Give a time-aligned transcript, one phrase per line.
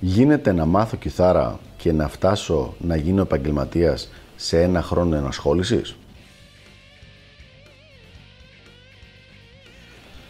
[0.00, 5.96] Γίνεται να μάθω κιθάρα και να φτάσω να γίνω επαγγελματίας σε ένα χρόνο ενασχόλησης;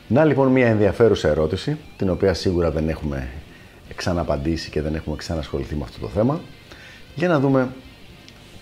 [0.09, 3.29] Να λοιπόν μια ενδιαφέρουσα ερώτηση, την οποία σίγουρα δεν έχουμε
[3.95, 6.41] ξαναπαντήσει και δεν έχουμε ξανασχοληθεί με αυτό το θέμα,
[7.15, 7.69] για να δούμε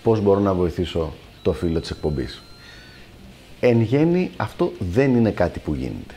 [0.03, 2.41] πώς μπορώ να βοηθήσω το φίλο της εκπομπής.
[3.59, 6.13] Εν γέννη αυτό δεν είναι κάτι που γίνεται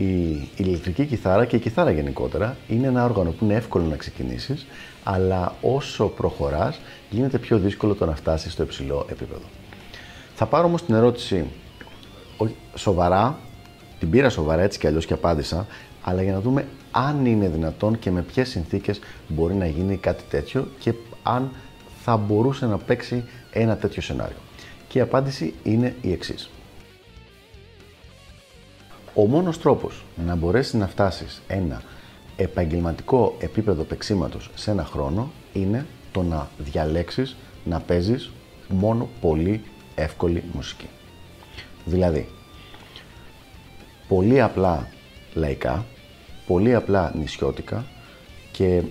[0.00, 4.66] η ηλεκτρική κιθάρα και η κιθάρα γενικότερα είναι ένα όργανο που είναι εύκολο να ξεκινήσεις,
[5.04, 9.44] αλλά όσο προχωράς γίνεται πιο δύσκολο το να φτάσεις στο υψηλό επίπεδο.
[10.34, 11.46] Θα πάρω όμως την ερώτηση
[12.74, 13.38] σοβαρά,
[13.98, 15.66] την πήρα σοβαρά έτσι κι αλλιώς και απάντησα,
[16.02, 20.22] αλλά για να δούμε αν είναι δυνατόν και με ποιες συνθήκες μπορεί να γίνει κάτι
[20.30, 21.50] τέτοιο και αν
[22.02, 24.36] θα μπορούσε να παίξει ένα τέτοιο σενάριο.
[24.88, 26.50] Και η απάντηση είναι η εξής.
[29.18, 31.82] Ο μόνος τρόπος να μπορέσεις να φτάσεις ένα
[32.36, 38.30] επαγγελματικό επίπεδο παίξήματος σε ένα χρόνο είναι το να διαλέξεις να παίζεις
[38.68, 39.62] μόνο πολύ
[39.94, 40.88] εύκολη μουσική.
[41.84, 42.28] Δηλαδή,
[44.08, 44.88] πολύ απλά
[45.34, 45.84] λαϊκά,
[46.46, 47.84] πολύ απλά νησιώτικα
[48.52, 48.82] και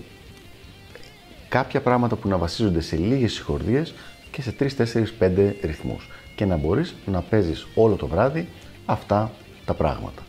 [1.48, 3.94] κάποια πράγματα που να βασίζονται σε λίγες συγχορδίες
[4.30, 8.48] και σε 3, 4, 5 ρυθμούς και να μπορείς να παίζεις όλο το βράδυ
[8.86, 9.30] αυτά
[9.68, 10.22] τα πράγματα.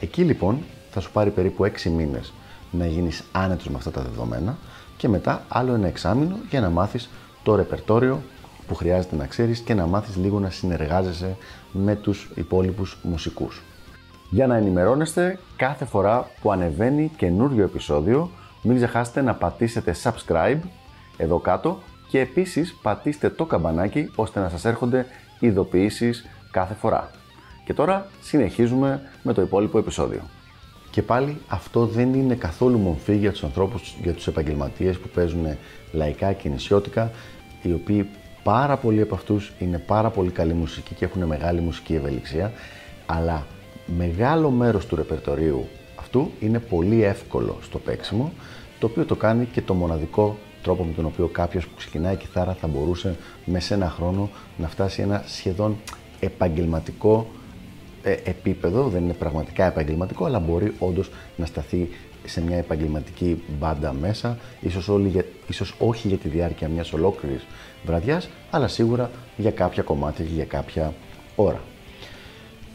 [0.00, 0.58] Εκεί λοιπόν
[0.90, 2.32] θα σου πάρει περίπου 6 μήνες
[2.70, 4.56] να γίνεις άνετος με αυτά τα δεδομένα
[4.96, 7.10] και μετά άλλο ένα εξάμεινο για να μάθεις
[7.42, 8.22] το ρεπερτόριο
[8.66, 11.36] που χρειάζεται να ξέρεις και να μάθεις λίγο να συνεργάζεσαι
[11.72, 13.62] με τους υπόλοιπους μουσικούς.
[14.30, 18.30] Για να ενημερώνεστε κάθε φορά που ανεβαίνει καινούριο επεισόδιο,
[18.62, 20.60] μην ξεχάσετε να πατήσετε subscribe
[21.16, 21.78] εδώ κάτω
[22.08, 25.06] και επίσης πατήστε το καμπανάκι ώστε να σας έρχονται
[25.38, 27.10] ειδοποιήσεις κάθε φορά.
[27.64, 30.20] Και τώρα συνεχίζουμε με το υπόλοιπο επεισόδιο.
[30.90, 35.46] Και πάλι αυτό δεν είναι καθόλου μορφή για τους ανθρώπους, για τους επαγγελματίες που παίζουν
[35.92, 37.10] λαϊκά και νησιώτικα,
[37.62, 38.08] οι οποίοι
[38.42, 42.52] πάρα πολλοί από αυτούς είναι πάρα πολύ καλή μουσική και έχουν μεγάλη μουσική ευελιξία,
[43.06, 43.46] αλλά
[43.86, 48.32] μεγάλο μέρος του ρεπερτορίου αυτού είναι πολύ εύκολο στο παίξιμο,
[48.78, 52.56] το οποίο το κάνει και το μοναδικό τρόπο με τον οποίο κάποιος που ξεκινάει κιθάρα
[52.60, 55.76] θα μπορούσε μέσα σε ένα χρόνο να φτάσει ένα σχεδόν
[56.20, 57.41] επαγγελματικό ε,
[58.02, 61.88] επίπεδο, δεν είναι πραγματικά επαγγελματικό, αλλά μπορεί όντως να σταθεί
[62.24, 67.46] σε μια επαγγελματική μπάντα μέσα, ίσως, όλοι, ίσως όχι για τη διάρκεια μιας ολόκληρης
[67.84, 70.94] βραδιάς, αλλά σίγουρα για κάποια κομμάτια και για κάποια
[71.36, 71.60] ώρα.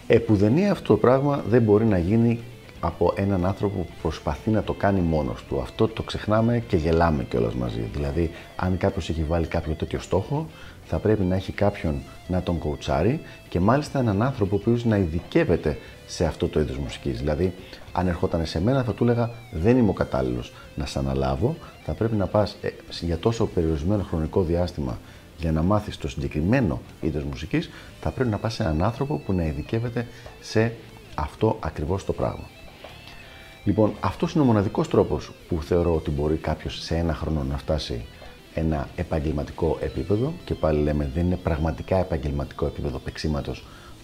[0.08, 2.40] Επουδενή αυτό το πράγμα δεν μπορεί να γίνει
[2.80, 5.62] από έναν άνθρωπο που προσπαθεί να το κάνει μόνος του.
[5.62, 7.90] Αυτό το ξεχνάμε και γελάμε κιόλας μαζί.
[7.94, 10.48] Δηλαδή, αν κάποιος έχει βάλει κάποιο τέτοιο στόχο,
[10.86, 14.98] θα πρέπει να έχει κάποιον να τον κοουτσάρει και μάλιστα έναν άνθρωπο ο οποίος να
[14.98, 15.78] ειδικεύεται
[16.08, 17.20] σε αυτό το είδος μουσικής.
[17.20, 17.54] Δηλαδή,
[17.92, 21.94] αν ερχόταν σε μένα θα του έλεγα δεν είμαι ο κατάλληλος να σε αναλάβω, θα
[21.94, 22.70] πρέπει να πας ε,
[23.02, 24.98] για τόσο περιορισμένο χρονικό διάστημα
[25.38, 27.70] για να μάθεις το συγκεκριμένο είδος μουσικής,
[28.02, 30.08] θα πρέπει να πας σε έναν άνθρωπο που να ειδικεύεται
[30.40, 30.74] σε
[31.16, 32.44] αυτό ακριβώς το πράγμα.
[33.68, 37.58] Λοιπόν, αυτός είναι ο μοναδικός τρόπος που θεωρώ ότι μπορεί κάποιος σε ένα χρόνο να
[37.58, 38.06] φτάσει
[38.54, 43.56] ένα επαγγελματικό επίπεδο και πάλι λέμε δεν είναι πραγματικά επαγγελματικό επίπεδο παίξήματο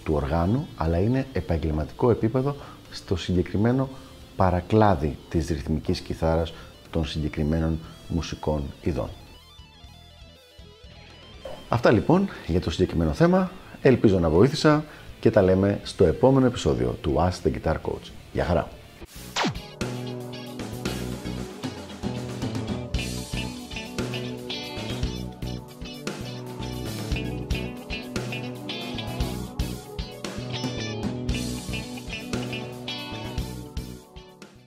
[0.04, 2.56] του οργάνου, αλλά είναι επαγγελματικό επίπεδο
[2.92, 3.90] στο συγκεκριμένο
[4.36, 6.54] παρακλάδι της ρυθμικής κιθάρας
[6.92, 9.10] των συγκεκριμένων μουσικών ειδών.
[11.70, 13.52] Αυτά λοιπόν για το συγκεκριμένο θέμα.
[13.82, 14.84] Ελπίζω να βοήθησα
[15.20, 18.12] και τα λέμε στο επόμενο επεισόδιο του Ask the Guitar Coach.
[18.34, 18.82] Γεια χαρά!